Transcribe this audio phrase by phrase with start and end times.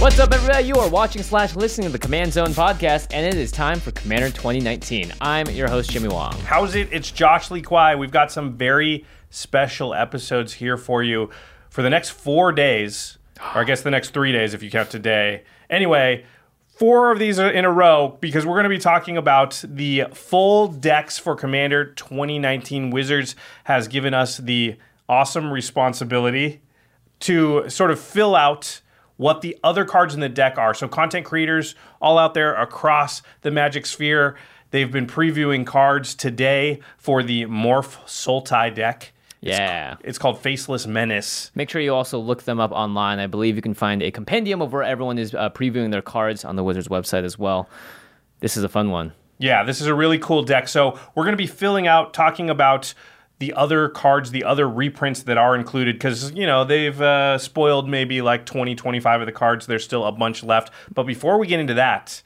[0.00, 0.66] What's up, everybody?
[0.66, 3.90] You are watching slash listening to the Command Zone podcast, and it is time for
[3.92, 5.14] Commander 2019.
[5.20, 6.34] I'm your host, Jimmy Wong.
[6.40, 6.88] How's it?
[6.92, 7.94] It's Josh Lee Kwai.
[7.94, 11.30] We've got some very special episodes here for you
[11.70, 13.16] for the next four days,
[13.54, 15.44] or I guess the next three days if you count today.
[15.70, 16.26] Anyway,
[16.66, 20.68] four of these in a row because we're going to be talking about the full
[20.68, 22.90] decks for Commander 2019.
[22.90, 24.76] Wizards has given us the
[25.08, 26.60] awesome responsibility
[27.20, 28.82] to sort of fill out
[29.16, 30.74] what the other cards in the deck are.
[30.74, 34.36] So, content creators all out there across the Magic Sphere,
[34.70, 39.12] they've been previewing cards today for the Morph Sultai deck.
[39.40, 39.96] Yeah.
[40.02, 41.50] It's called Faceless Menace.
[41.54, 43.18] Make sure you also look them up online.
[43.18, 46.46] I believe you can find a compendium of where everyone is uh, previewing their cards
[46.46, 47.68] on the Wizards website as well.
[48.40, 49.12] This is a fun one.
[49.38, 50.68] Yeah, this is a really cool deck.
[50.68, 52.94] So, we're going to be filling out, talking about
[53.44, 57.88] the other cards, the other reprints that are included, because, you know, they've uh, spoiled
[57.88, 59.66] maybe like 20, 25 of the cards.
[59.66, 60.70] There's still a bunch left.
[60.94, 62.22] But before we get into that,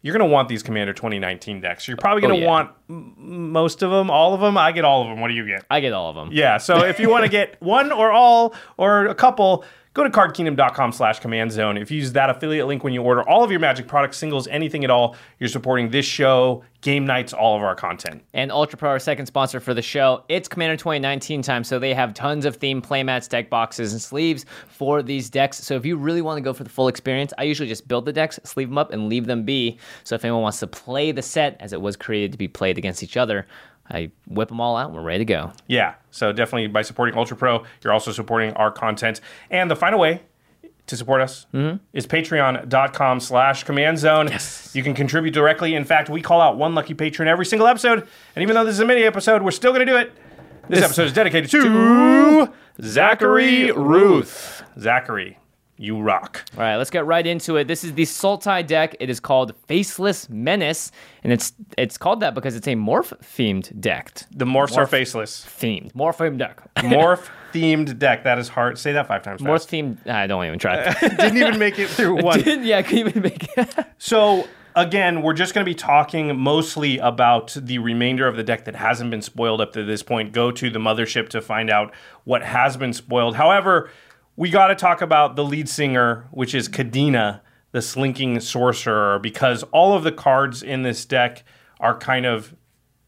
[0.00, 1.86] you're going to want these Commander 2019 decks.
[1.88, 2.46] You're probably going to Oh, yeah.
[2.46, 4.56] want m- most of them, all of them.
[4.58, 5.20] I get all of them.
[5.20, 5.64] What do you get?
[5.70, 6.30] I get all of them.
[6.32, 9.64] Yeah, so if you want to get one or all or a couple,
[9.94, 11.76] go to cardkingdom.com slash command zone.
[11.78, 14.48] If you use that affiliate link when you order all of your magic products, singles,
[14.48, 18.22] anything at all, you're supporting this show, game nights, all of our content.
[18.34, 21.94] And Ultra Pro, our second sponsor for the show, it's Commander 2019 time, so they
[21.94, 25.58] have tons of themed playmats, deck boxes, and sleeves for these decks.
[25.58, 28.04] So if you really want to go for the full experience, I usually just build
[28.04, 29.78] the decks, sleeve them up, and leave them be.
[30.02, 32.78] So if anyone wants to play the set as it was created to be played
[32.78, 33.46] against each other,
[33.90, 35.52] I whip them all out and we're ready to go.
[35.66, 39.20] Yeah, so definitely by supporting Ultra Pro, you're also supporting our content.
[39.50, 40.22] And the final way
[40.86, 41.76] to support us mm-hmm.
[41.92, 44.28] is patreon.com slash command zone.
[44.28, 44.70] Yes.
[44.74, 45.74] You can contribute directly.
[45.74, 48.06] In fact, we call out one lucky patron every single episode.
[48.34, 50.12] And even though this is a mini episode, we're still going to do it.
[50.68, 54.62] This, episode is dedicated to Zachary Ruth.
[54.78, 55.38] Zachary,
[55.76, 56.44] you rock.
[56.56, 57.66] All right, let's get right into it.
[57.66, 58.96] This is the Sultai deck.
[59.00, 60.92] It is called Faceless Menace,
[61.22, 64.22] and it's it's called that because it's a morph themed deck.
[64.30, 65.44] The morphs are faceless.
[65.44, 66.62] Themed morph themed deck.
[66.76, 68.24] Morph themed deck.
[68.24, 68.78] That is hard.
[68.78, 70.06] Say that five times morph themed.
[70.08, 70.92] I don't even try.
[71.00, 72.42] Didn't even make it through one.
[72.64, 73.74] yeah, I couldn't even make it.
[73.98, 74.46] So
[74.76, 78.76] again, we're just going to be talking mostly about the remainder of the deck that
[78.76, 80.32] hasn't been spoiled up to this point.
[80.32, 83.36] Go to the mothership to find out what has been spoiled.
[83.36, 83.90] However,
[84.36, 87.40] we got to talk about the lead singer, which is Kadena,
[87.72, 91.44] the slinking sorcerer, because all of the cards in this deck
[91.80, 92.54] are kind of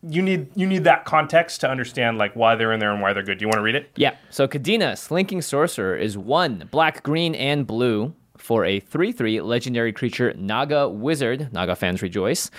[0.08, 3.12] you need you need that context to understand like why they're in there and why
[3.12, 3.38] they're good.
[3.38, 3.90] Do you want to read it?
[3.96, 4.16] Yeah.
[4.30, 9.92] So Kadena, Slinking Sorcerer, is one black, green, and blue for a 3 3 legendary
[9.92, 11.52] creature, Naga Wizard.
[11.52, 12.50] Naga fans rejoice.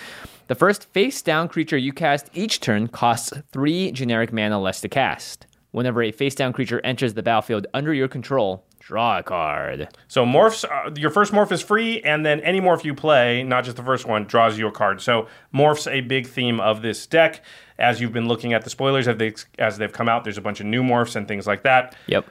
[0.47, 4.89] The first face down creature you cast each turn costs three generic mana less to
[4.89, 5.45] cast.
[5.77, 9.87] Whenever a face down creature enters the battlefield under your control, draw a card.
[10.07, 13.63] So morphs, uh, your first morph is free, and then any morph you play, not
[13.63, 15.01] just the first one, draws you a card.
[15.01, 17.43] So morphs a big theme of this deck.
[17.77, 20.41] As you've been looking at the spoilers as, they, as they've come out, there's a
[20.41, 21.95] bunch of new morphs and things like that.
[22.07, 22.25] Yep.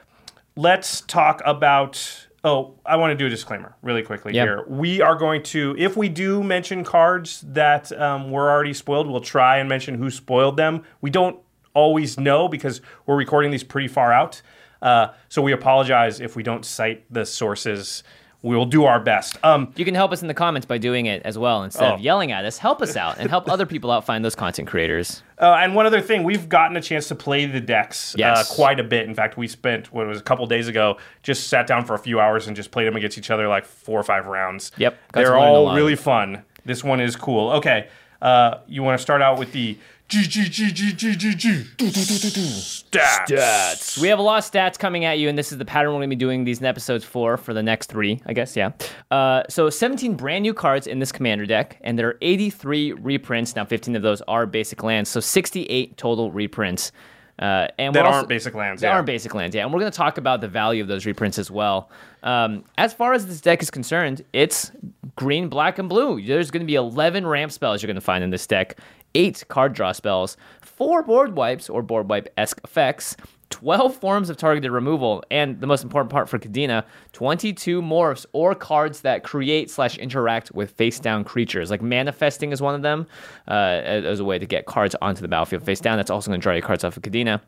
[0.57, 2.27] Let's talk about.
[2.43, 4.45] Oh, I want to do a disclaimer really quickly Yep.
[4.45, 4.65] here.
[4.67, 9.21] We are going to, if we do mention cards that um, were already spoiled, we'll
[9.21, 10.83] try and mention who spoiled them.
[10.99, 11.39] We don't
[11.77, 14.41] always know because we're recording these pretty far out.
[14.81, 18.03] Uh, so we apologize if we don't cite the sources
[18.43, 19.35] we will do our best.
[19.43, 21.63] Um, You can help us in the comments by doing it as well.
[21.63, 21.95] Instead Oh.
[21.95, 24.67] of yelling at us, help us out and help other people out find those content
[24.67, 25.23] creators.
[25.39, 28.49] Uh, and one other thing, we've gotten a chance to play the decks Yes.
[28.51, 29.07] uh, quite a bit.
[29.07, 31.93] In fact, we spent what it was a couple days ago, just sat down for
[31.93, 34.71] a few hours and just played them against each other like four or five rounds.
[34.77, 36.41] Yep, they're all really fun.
[36.65, 37.51] This one is cool.
[37.51, 37.87] Okay,
[38.19, 39.77] uh, you want to start out with the
[40.09, 41.49] G G G G G G G
[41.81, 43.97] stats.
[43.99, 45.97] We have a lot of stats coming at you, and this is the pattern we're
[45.99, 48.55] going to be doing these in episodes for for the next three, I guess.
[48.55, 48.71] Yeah.
[49.11, 53.55] Uh, so 17 brand new cards in this commander deck, and there are 83 reprints.
[53.55, 56.91] Now 15 of those are basic lands, so 68 total reprints.
[57.39, 58.93] Uh, and That also- aren't basic lands, That yeah.
[58.95, 59.63] aren't basic lands, yeah.
[59.63, 61.91] And we're going to talk about the value of those reprints as well.
[62.23, 64.71] Um, as far as this deck is concerned, it's
[65.15, 66.19] green, black, and blue.
[66.19, 68.79] There's going to be 11 ramp spells you're going to find in this deck,
[69.17, 73.17] eight card draw spells, four board wipes or board wipe esque effects,
[73.49, 76.83] 12 forms of targeted removal, and the most important part for Kadena,
[77.13, 81.71] 22 morphs or cards that create slash interact with face down creatures.
[81.71, 83.07] Like manifesting is one of them
[83.47, 85.97] uh, as a way to get cards onto the battlefield face down.
[85.97, 87.41] That's also going to draw your cards off of Kadena.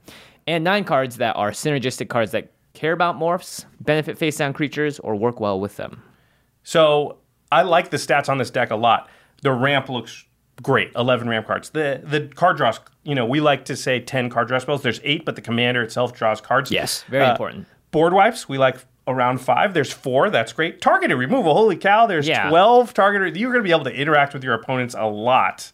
[0.48, 5.00] And nine cards that are synergistic cards that care about morphs, benefit face down creatures,
[5.00, 6.02] or work well with them.
[6.64, 7.18] So
[7.52, 9.10] I like the stats on this deck a lot.
[9.42, 10.26] The ramp looks
[10.62, 10.92] great.
[10.96, 11.70] Eleven ramp cards.
[11.72, 12.80] The the card draws.
[13.04, 14.82] You know, we like to say ten card draw spells.
[14.84, 16.72] There's eight, but the commander itself draws cards.
[16.72, 17.68] Yes, very Uh, important.
[17.92, 18.48] Board wipes.
[18.48, 18.78] We like
[19.08, 19.74] around five.
[19.74, 20.30] There's four.
[20.30, 20.82] That's great.
[20.82, 21.54] Targeted removal.
[21.56, 22.06] Holy cow!
[22.06, 22.50] There's Yeah.
[22.50, 23.36] twelve targeted.
[23.38, 25.72] You're going to be able to interact with your opponents a lot.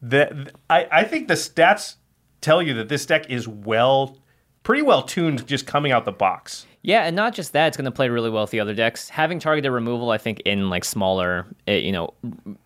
[0.00, 1.96] The, I I think the stats
[2.40, 4.16] tell you that this deck is well,
[4.62, 6.66] pretty well tuned, just coming out the box.
[6.82, 9.08] Yeah, and not just that, it's going to play really well with the other decks.
[9.08, 12.14] Having targeted removal, I think, in like smaller, eh, you know,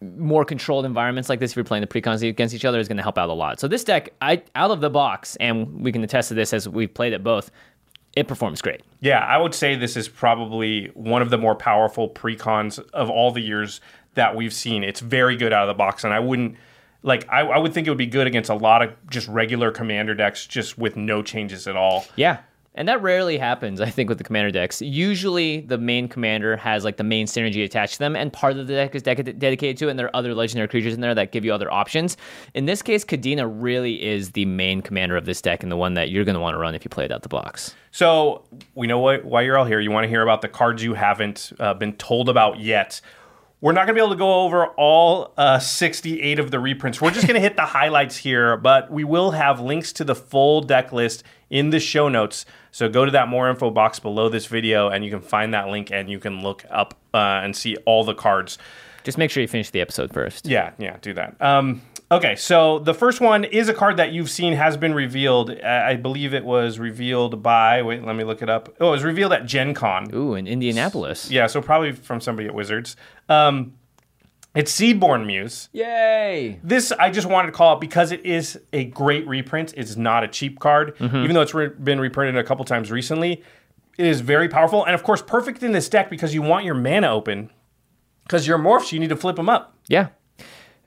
[0.01, 2.99] more controlled environments like this, if you're playing the precons against each other, is going
[2.99, 3.59] to help out a lot.
[3.59, 6.69] So this deck, I out of the box, and we can attest to this as
[6.69, 7.51] we've played it both,
[8.15, 8.83] it performs great.
[9.01, 13.31] Yeah, I would say this is probably one of the more powerful precons of all
[13.33, 13.81] the years
[14.15, 14.85] that we've seen.
[14.85, 16.57] It's very good out of the box, and I wouldn't
[17.03, 17.27] like.
[17.31, 20.15] I, I would think it would be good against a lot of just regular commander
[20.15, 22.05] decks, just with no changes at all.
[22.17, 22.41] Yeah.
[22.75, 24.81] And that rarely happens, I think, with the commander decks.
[24.81, 28.67] Usually, the main commander has like the main synergy attached to them, and part of
[28.67, 31.15] the deck is dec- dedicated to it, and there are other legendary creatures in there
[31.15, 32.17] that give you other options.
[32.55, 35.95] In this case, Kadena really is the main commander of this deck and the one
[35.95, 37.75] that you're going to want to run if you play it out the box.
[37.91, 39.79] So we know what, why you're all here.
[39.79, 43.03] You want to hear about the cards you haven't uh, been told about yet.
[43.63, 47.01] We're not going to be able to go over all uh, 68 of the reprints.
[47.01, 50.17] We're just going to hit the highlights here, but we will have links to the
[50.17, 52.45] full deck list in the show notes.
[52.73, 55.69] So go to that more info box below this video, and you can find that
[55.69, 58.59] link and you can look up uh, and see all the cards.
[59.05, 60.45] Just make sure you finish the episode first.
[60.45, 61.41] Yeah, yeah, do that.
[61.41, 61.83] Um,
[62.13, 65.51] okay, so the first one is a card that you've seen has been revealed.
[65.51, 67.83] I believe it was revealed by.
[67.83, 68.75] Wait, let me look it up.
[68.81, 70.15] Oh, it was revealed at Gen Con.
[70.15, 71.31] Ooh, in Indianapolis.
[71.31, 72.97] Yeah, so probably from somebody at Wizards.
[73.29, 73.75] Um,
[74.55, 75.71] it's Seedborn Muse.
[75.73, 76.61] Yay!
[76.63, 79.73] This I just wanted to call out because it is a great reprint.
[79.77, 83.43] It's not a cheap card, even though it's re- been reprinted a couple times recently.
[83.99, 86.75] It is very powerful, and of course, perfect in this deck because you want your
[86.75, 87.51] mana open.
[88.25, 89.77] Because your morphs, you need to flip them up.
[89.89, 90.09] Yeah.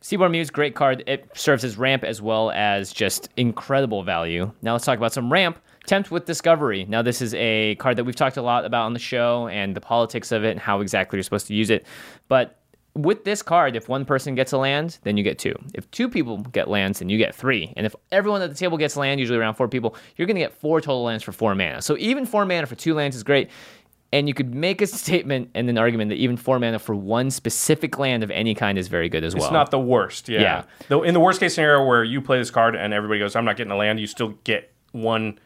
[0.05, 1.03] Seedborn Muse, great card.
[1.07, 4.51] It serves as ramp as well as just incredible value.
[4.61, 5.57] Now let's talk about some ramp.
[5.87, 6.85] Tempt with Discovery.
[6.85, 9.75] Now, this is a card that we've talked a lot about on the show and
[9.75, 11.87] the politics of it and how exactly you're supposed to use it.
[12.27, 12.59] But
[12.93, 15.55] with this card, if one person gets a land, then you get two.
[15.73, 17.73] If two people get lands, then you get three.
[17.75, 20.41] And if everyone at the table gets land, usually around four people, you're going to
[20.41, 21.81] get four total lands for four mana.
[21.81, 23.49] So even four mana for two lands is great.
[24.13, 27.29] And you could make a statement and an argument that even four mana for one
[27.31, 29.43] specific land of any kind is very good as well.
[29.45, 30.29] It's not the worst.
[30.29, 30.41] Yeah.
[30.41, 30.63] Yeah.
[30.87, 33.43] Though in the worst case scenario where you play this card and everybody goes, "I'm
[33.45, 35.37] not getting a land," you still get one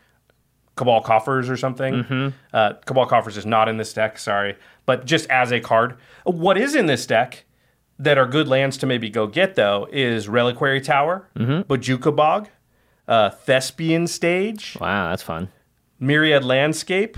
[0.76, 1.94] Cabal Coffers or something.
[2.04, 2.28] Mm-hmm.
[2.54, 4.20] Uh, Cabal Coffers is not in this deck.
[4.20, 7.46] Sorry, but just as a card, what is in this deck
[7.98, 11.72] that are good lands to maybe go get though is Reliquary Tower, Mm-hmm.
[11.72, 12.50] Bojuka Bog,
[13.08, 15.50] uh, Thespian Stage, wow, that's fun.
[16.00, 17.18] Myriad Landscape.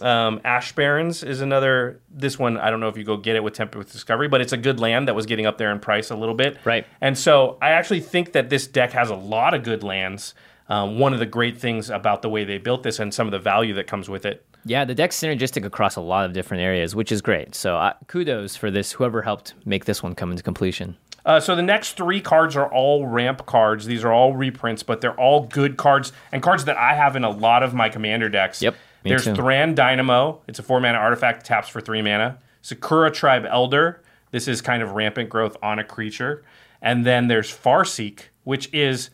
[0.00, 2.00] Um, Ash Barrens is another.
[2.10, 4.40] This one, I don't know if you go get it with Tempt with Discovery, but
[4.40, 6.58] it's a good land that was getting up there in price a little bit.
[6.64, 6.86] Right.
[7.00, 10.34] And so I actually think that this deck has a lot of good lands.
[10.68, 13.32] Um, one of the great things about the way they built this and some of
[13.32, 14.46] the value that comes with it.
[14.64, 17.56] Yeah, the deck's synergistic across a lot of different areas, which is great.
[17.56, 20.96] So uh, kudos for this, whoever helped make this one come into completion.
[21.24, 23.86] Uh, so the next three cards are all ramp cards.
[23.86, 27.24] These are all reprints, but they're all good cards and cards that I have in
[27.24, 28.62] a lot of my commander decks.
[28.62, 29.34] Yep, me There's too.
[29.34, 30.42] Thran Dynamo.
[30.46, 32.38] It's a four mana artifact, taps for three mana.
[32.62, 34.02] Sakura Tribe Elder.
[34.30, 36.44] This is kind of rampant growth on a creature.
[36.82, 39.10] And then there's Farseek, which is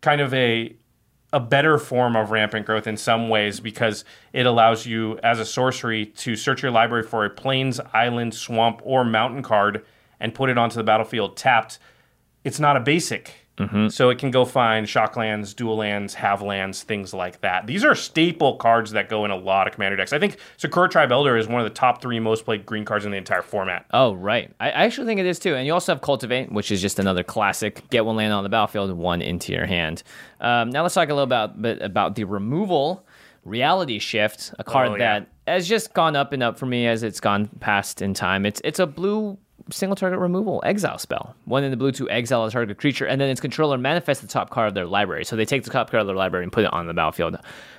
[0.00, 0.76] kind of a
[1.32, 5.46] a better form of rampant growth in some ways because it allows you, as a
[5.46, 9.82] sorcery, to search your library for a plains, island, swamp, or mountain card
[10.20, 11.78] and put it onto the battlefield tapped.
[12.44, 13.41] It's not a basic.
[13.90, 17.66] So it can go find shocklands, dual lands, have lands, things like that.
[17.68, 20.12] These are staple cards that go in a lot of commander decks.
[20.12, 23.04] I think Sakura Tribe Elder is one of the top three most played green cards
[23.04, 23.86] in the entire format.
[23.92, 24.50] Oh, right.
[24.58, 25.54] I, I actually think it is too.
[25.54, 27.88] And you also have Cultivate, which is just another classic.
[27.90, 30.02] Get one land on the battlefield, one into your hand.
[30.40, 33.06] Um, now let's talk a little about, bit about the removal
[33.44, 35.20] reality shift, a card Oh, yeah.
[35.20, 38.44] that has just gone up and up for me as it's gone past in time.
[38.46, 39.38] It's it's a blue
[39.70, 41.34] single target removal exile spell.
[41.44, 44.28] One in the blue to exile a target creature, and then its controller manifests the
[44.28, 45.24] top card of their library.
[45.24, 47.36] So they take the top card of their library and put it on the battlefield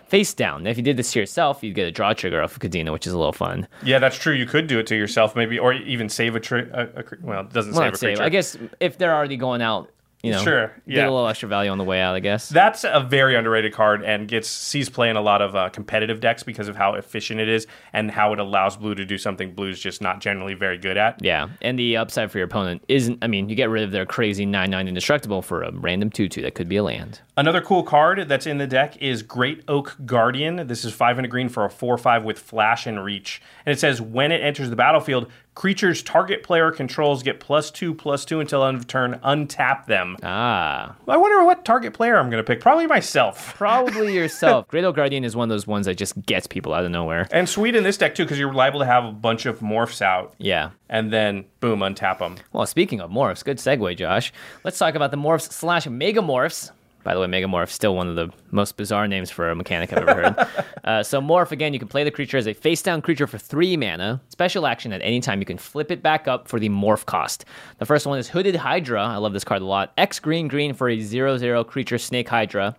[0.08, 0.63] face down.
[0.63, 2.92] Now, if you did this to yourself, you'd get a draw trigger off of Kadena,
[2.92, 3.68] which is a little fun.
[3.84, 4.34] Yeah, that's true.
[4.34, 7.42] You could do it to yourself, maybe, or even save a, tri- a, a well,
[7.42, 8.08] it doesn't Well, save a save.
[8.18, 8.24] creature.
[8.24, 9.90] I guess if they're already going out,
[10.24, 12.15] you know, Sure, get a little extra value on the way out.
[12.15, 12.50] I guess.
[12.50, 16.20] That's a very underrated card and gets sees play in a lot of uh, competitive
[16.22, 19.53] decks because of how efficient it is and how it allows blue to do something
[19.53, 21.22] blue's just not generally very good at.
[21.22, 23.20] yeah, and the upside for your opponent isn't.
[23.22, 26.30] I mean, you get rid of their crazy nine nine indestructible for a random two
[26.30, 27.20] two that could be a land.
[27.36, 30.68] Another cool card that's in the deck is Great Oak Guardian.
[30.68, 33.42] This is 500 green for a 4 5 with flash and reach.
[33.65, 37.93] And it says when it enters the battlefield, creatures target player controls get plus 2
[37.93, 40.17] plus 2 until end of turn, untap them.
[40.24, 42.60] Ah, I wonder what target player I'm going to pick.
[42.60, 43.53] Probably myself.
[43.57, 44.67] probably yourself.
[44.67, 47.27] Great Oak Guardian is one of those ones that just gets people out of nowhere.
[47.31, 50.01] And sweet in this deck too, because you're liable to have a bunch of morphs
[50.01, 50.72] out Yeah.
[50.89, 52.36] and then boom, untap them.
[52.51, 54.33] Well, speaking of morphs, good segue, Josh.
[54.63, 56.72] Let's talk about the morphs slash megamorphs.
[57.03, 59.91] By the way, megamorph is still one of the most bizarre names for a mechanic
[59.91, 60.65] I've ever heard.
[60.83, 63.38] uh, so morph again, you can play the creature as a face down creature for
[63.38, 64.22] three mana.
[64.29, 67.45] Special action at any time, you can flip it back up for the morph cost.
[67.79, 69.03] The first one is Hooded Hydra.
[69.03, 69.91] I love this card a lot.
[69.98, 72.75] X green green for a zero zero creature Snake Hydra.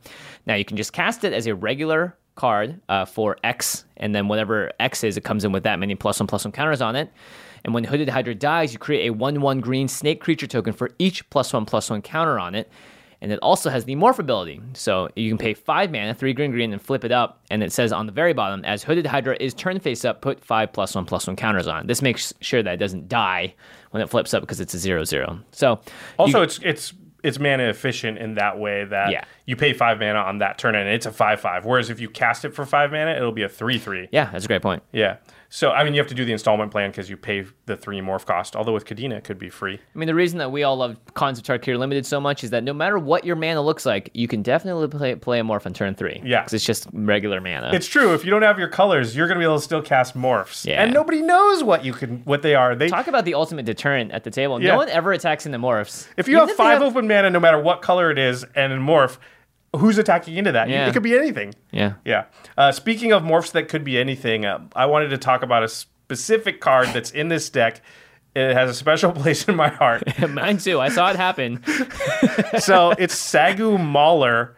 [0.47, 4.29] Now you can just cast it as a regular card uh, for X, and then
[4.29, 6.97] whatever X is, it comes in with that many plus one plus one counters on
[6.97, 7.11] it.
[7.65, 10.91] And when Hooded Hydra dies, you create a 1 1 green snake creature token for
[10.99, 12.71] each plus 1 plus 1 counter on it.
[13.25, 14.61] And it also has the morph ability.
[14.75, 17.41] So you can pay 5 mana, 3 green green, and flip it up.
[17.51, 20.45] And it says on the very bottom, as Hooded Hydra is turn face up, put
[20.45, 21.87] 5 plus 1 plus 1 counters on.
[21.87, 23.55] This makes sure that it doesn't die
[23.93, 25.41] when it flips up because it's a 0 0.
[25.53, 25.81] So
[26.19, 29.25] Also, you- it's it's it's mana efficient in that way that Yeah.
[29.47, 31.65] you pay five mana on that turn and it's a five five.
[31.65, 34.09] Whereas if you cast it for five mana, it'll be a three three.
[34.13, 34.83] yeah, that's a great point.
[34.93, 35.17] Yeah.
[35.55, 38.01] So I mean, you have to do the installment plan because you pay the three
[38.01, 38.57] morph cost.
[38.57, 39.75] Although with Kadena, it could be free.
[39.95, 42.51] I mean, the reason that we all love Khans of Tarkir Limited so much is
[42.51, 45.65] that no matter what your mana looks like, you can definitely play, play a morph
[45.65, 46.23] on turn 3.
[46.25, 46.41] Yeah.
[46.41, 47.71] Because it's just regular mana.
[47.73, 48.15] It's true.
[48.15, 50.67] If you don't have your colors, you're gonna be able to still cast morphs.
[50.67, 50.83] Yeah.
[50.83, 52.75] And nobody knows what you can what they are.
[52.75, 54.61] They Talk about the ultimate deterrent at the table.
[54.61, 54.73] Yeah.
[54.73, 56.09] No one ever attacks into morphs.
[56.17, 58.73] if you Even have they five open mana, no matter what color it is, and
[58.73, 59.19] in morph,
[59.79, 60.69] who's attacking into that?
[60.69, 60.89] Yeah.
[60.89, 61.55] It could be anything.
[61.71, 61.95] Yeah.
[62.05, 62.25] Yeah.
[62.57, 65.69] Uh, speaking of morphs that could be anything, uh, I wanted to talk about a
[65.69, 67.81] specific card that's in this deck.
[68.35, 70.03] It has a special place in my heart.
[70.29, 70.81] Mine too.
[70.81, 71.63] I saw it happen.
[72.59, 74.57] so it's Sagu Mauler.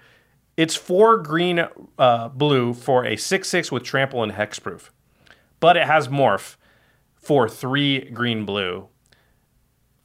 [0.56, 1.66] It's four green,
[1.98, 4.88] uh, blue for a six six with trample and hexproof,
[5.60, 6.56] but it has morph
[7.14, 8.88] for three green blue.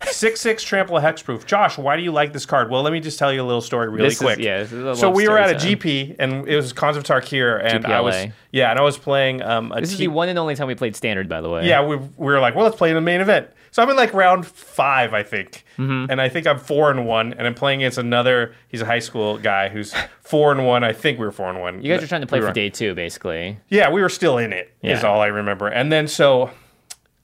[0.10, 1.46] Six six trample hexproof.
[1.46, 2.70] Josh, why do you like this card?
[2.70, 4.40] Well, let me just tell you a little story really This is- quick.
[4.40, 7.04] yeah, this is a so we were at a GP and it was Khans of
[7.04, 8.34] Tarkir, and I was GPLA.
[8.52, 10.68] yeah, and I was playing um, a This is team- the one and only time
[10.68, 11.68] we played standard, by the way.
[11.68, 13.48] yeah, we, we were like, well, let's play in the main event.
[13.72, 16.12] So I'm in like round five, I think, Mm-hmm.
[16.12, 18.54] and I think I'm four and one, and I'm playing against another.
[18.68, 20.84] He's a high school guy who's four and one.
[20.84, 21.82] I think we were four and one.
[21.82, 23.58] You guys were trying to play We for day two, basically.
[23.70, 24.74] Yeah, we were still in it.
[24.84, 25.08] Is Yeah.
[25.08, 25.68] all I remember.
[25.68, 26.52] And then so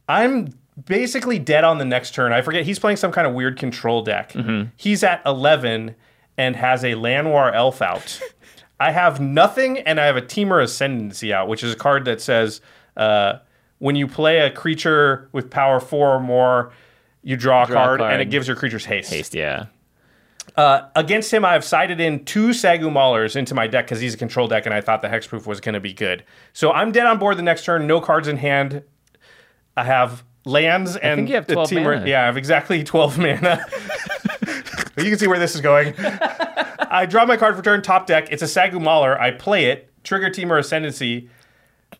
[0.07, 0.53] I'm
[0.85, 2.33] basically dead on the next turn.
[2.33, 4.33] I forget he's playing some kind of weird control deck.
[4.33, 4.69] Mm-hmm.
[4.75, 5.95] He's at 11
[6.37, 8.19] and has a Llanowar Elf out.
[8.79, 12.21] I have nothing, and I have a Temur Ascendancy out, which is a card that
[12.21, 12.61] says
[12.95, 13.39] uh,
[13.79, 16.71] when you play a creature with power four or more,
[17.23, 19.09] you draw a, Draw a card, and it gives your creatures haste.
[19.09, 19.65] Haste, yeah.
[20.55, 24.13] Uh, against him, I have sided in two Sagu Maulers into my deck because he's
[24.13, 26.23] a control deck, and I thought the Hexproof was going to be good.
[26.53, 27.85] So I'm dead on board the next turn.
[27.85, 28.83] No cards in hand.
[29.75, 32.07] I have lands and think you have the 12 team- mana.
[32.07, 33.65] Yeah, I have exactly 12 mana.
[34.97, 35.93] you can see where this is going.
[36.89, 38.29] I draw my card for turn, top deck.
[38.31, 39.19] It's a Sagu Mauler.
[39.19, 41.29] I play it, trigger Temur Ascendancy,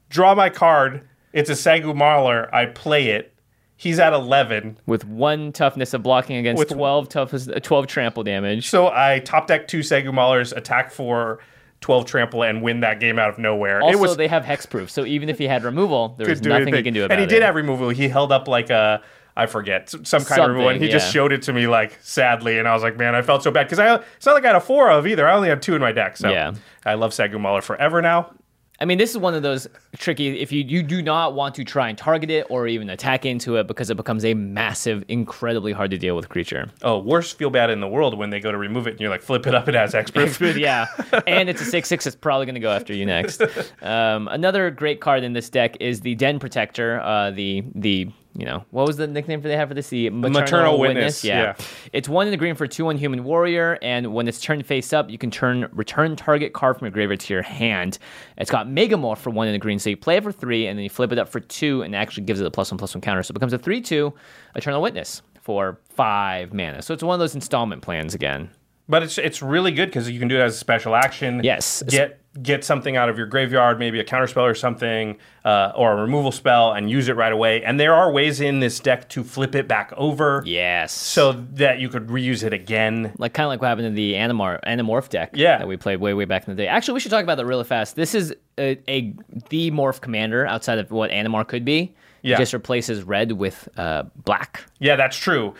[0.10, 1.08] draw my card.
[1.34, 2.54] It's a Sagu Mauler.
[2.56, 3.34] I play it.
[3.75, 4.80] He's at 11.
[4.88, 8.70] With one toughness of blocking against With- 12 toughness, uh, 12 trample damage.
[8.70, 11.39] So I top deck two Sagu Maulers, attack for
[11.82, 13.82] 12 trample, and win that game out of nowhere.
[13.82, 16.74] Also, it was they have hexproof, so even if he had removal, there was nothing
[16.74, 17.22] he can do about it.
[17.22, 17.40] And he it.
[17.40, 17.90] did have removal.
[17.90, 19.02] He held up like a
[19.38, 20.80] I forget some kind of removal, one.
[20.80, 23.44] He just showed it to me like sadly, and I was like, man, I felt
[23.44, 25.28] so bad because I it's not like I had a four of either.
[25.28, 26.18] I only had two in my deck.
[26.18, 26.54] So Yeah.
[26.84, 28.32] I love Sagu Mauler forever now.
[28.80, 29.68] I mean, this is one of those
[29.98, 30.40] tricky.
[30.40, 33.56] If you you do not want to try and target it or even attack into
[33.56, 36.70] it because it becomes a massive, incredibly hard to deal with creature.
[36.84, 39.10] Oh, worst feel bad in the world when they go to remove it and you're
[39.10, 40.40] like, flip it up, it has expert.
[40.58, 40.86] yeah,
[41.28, 42.06] and it's a six six.
[42.06, 43.42] It's probably going to go after you next.
[43.82, 47.00] Um, another great card in this deck is the Den Protector.
[47.00, 49.89] Uh, the the you know what was the nickname for they have for this?
[49.89, 51.41] The maternal, Maternal Witness, Yeah.
[51.58, 51.65] yeah.
[51.91, 54.94] it's one in the green for two one human warrior, and when it's turned face
[54.94, 57.98] up, you can turn return target card from your graveyard to your hand.
[58.38, 60.77] It's got Megamorph for one in the green, so you play it for three, and
[60.77, 62.77] then you flip it up for two, and it actually gives it a plus one
[62.77, 64.13] plus one counter, so it becomes a three two
[64.56, 66.82] Eternal Witness for five mana.
[66.84, 68.51] So it's one of those installment plans again.
[68.89, 71.41] But it's it's really good because you can do it as a special action.
[71.44, 71.84] Yes.
[71.89, 75.96] Get get something out of your graveyard, maybe a counterspell or something, uh, or a
[76.01, 77.63] removal spell, and use it right away.
[77.63, 80.91] And there are ways in this deck to flip it back over, Yes.
[80.94, 83.13] so that you could reuse it again.
[83.17, 85.58] like kind of like what happened in the Animar Animorph deck Yeah.
[85.58, 86.67] that we played way way back in the day.
[86.67, 87.96] Actually, we should talk about that really fast.
[87.96, 89.13] This is a, a
[89.50, 91.96] the morph commander outside of what Animar could be.
[92.24, 92.36] Yeah.
[92.36, 94.65] It just replaces red with uh, black.
[94.79, 95.53] Yeah, that's true.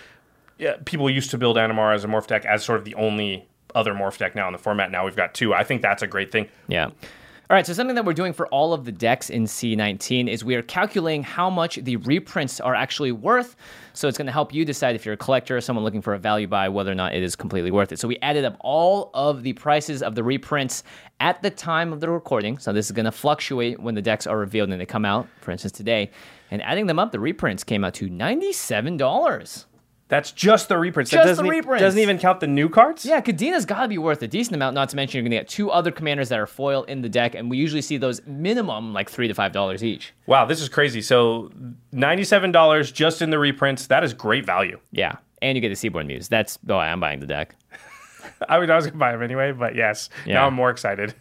[0.58, 3.48] Yeah, people used to build Animar as a morph deck as sort of the only
[3.76, 4.92] other morph deck now in the format.
[4.92, 5.54] Now we've got two.
[5.54, 6.50] I think that's a great thing.
[6.68, 6.90] Yeah.
[7.50, 10.44] All right, so something that we're doing for all of the decks in C19 is
[10.44, 13.56] we are calculating how much the reprints are actually worth.
[13.94, 16.14] So it's going to help you decide if you're a collector or someone looking for
[16.14, 18.00] a value buy, whether or not it is completely worth it.
[18.00, 20.84] So we added up all of the prices of the reprints
[21.22, 22.58] at the time of the recording.
[22.58, 25.26] So this is going to fluctuate when the decks are revealed and they come out,
[25.40, 26.12] for instance, today.
[26.52, 29.66] And adding them up, the reprints came out to $97.
[30.10, 31.12] That's just the reprints.
[31.12, 31.82] Just that doesn't, the e- reprints.
[31.82, 33.06] doesn't even count the new cards.
[33.06, 34.74] Yeah, Kadena's got to be worth a decent amount.
[34.74, 37.10] Not to mention, you're going to get two other commanders that are foil in the
[37.10, 40.14] deck, and we usually see those minimum like three to five dollars each.
[40.26, 41.02] Wow, this is crazy.
[41.02, 41.52] So
[41.92, 43.88] ninety-seven dollars just in the reprints.
[43.88, 44.80] That is great value.
[44.92, 46.30] Yeah, and you get the Seedborn Muse.
[46.30, 47.56] That's oh, I'm buying the deck.
[48.50, 50.36] I mean, I was gonna buy them anyway, but yes, Yeah.
[50.36, 51.14] now I'm more excited.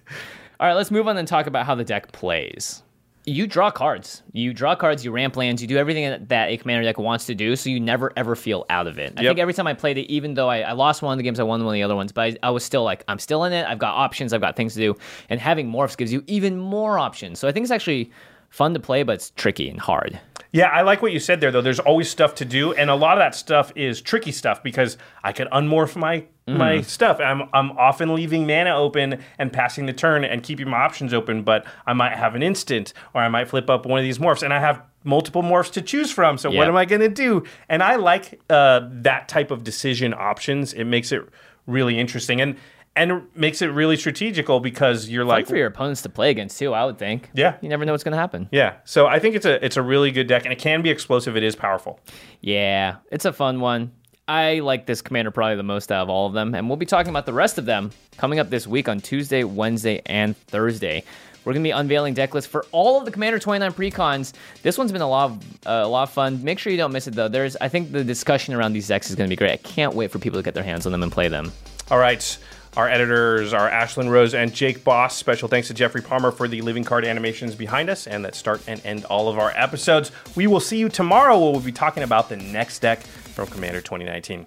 [0.61, 2.83] All right, let's move on and talk about how the deck plays.
[3.29, 4.23] You draw cards.
[4.33, 5.05] You draw cards.
[5.05, 5.61] You ramp lands.
[5.61, 8.65] You do everything that- a commander deck wants to do, so you never ever feel
[8.71, 9.15] out of it.
[9.17, 9.31] I Yep.
[9.31, 11.41] think every time I played it, even though I, I lost one of the games,
[11.41, 13.43] I won one of the other ones, but I, I was still like, I'm still
[13.45, 13.67] in it.
[13.67, 14.33] I've got options.
[14.33, 14.95] I've got things to do,
[15.29, 17.41] and having morphs gives you even more options.
[17.41, 18.13] So I think it's actually
[18.51, 20.21] fun to play, but it's tricky and hard.
[20.53, 21.61] Yeah, I like what you said there, though.
[21.61, 24.97] There's always stuff to do, and a lot of that stuff is tricky stuff because
[25.23, 27.19] I could unmorph my my stuff.
[27.19, 31.43] I'm I'm often leaving mana open and passing the turn and keeping my options open,
[31.43, 34.43] but I might have an instant or I might flip up one of these morphs,
[34.45, 36.39] and I have multiple morphs to choose from.
[36.39, 36.59] So Yeah.
[36.59, 37.43] what am I going to do?
[37.69, 40.73] And I like uh, that type of decision options.
[40.73, 41.23] It makes it
[41.67, 42.57] really interesting and
[42.97, 46.59] and makes it really strategical because you're Fun like for your opponents to play against
[46.59, 46.73] too.
[46.75, 47.31] I would think.
[47.35, 47.57] Yeah.
[47.61, 48.49] you never know what's going to happen.
[48.51, 48.77] yeah.
[48.85, 51.37] So I think it's a it's a really good deck and it can be explosive.
[51.37, 52.01] It is powerful.
[52.41, 53.93] Yeah, it's a fun one.
[54.29, 56.87] I like this commander probably the most out of all of them, and we'll be
[56.87, 61.05] talking about the rest of them coming up this week on Tuesday, Wednesday, and Thursday.
[61.45, 64.33] We're gonna be unveiling deck lists for all of the Commander 29 precons.
[64.63, 66.43] This one's been a lot, of, uh, a lot of fun.
[66.43, 67.29] Make sure you don't miss it though.
[67.29, 69.53] There's, I think the discussion around these decks is gonna be great.
[69.53, 71.53] I can't wait for people to get their hands on them and play them.
[71.89, 72.37] All right.
[72.77, 75.17] Our editors are Ashlyn Rose and Jake Boss.
[75.17, 78.61] Special thanks to Jeffrey Palmer for the living card animations behind us and that start
[78.67, 80.13] and end all of our episodes.
[80.35, 83.81] We will see you tomorrow where we'll be talking about the next deck from Commander
[83.81, 84.47] 2019.